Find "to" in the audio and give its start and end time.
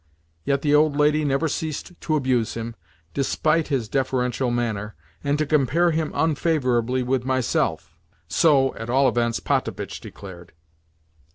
2.01-2.15, 5.37-5.45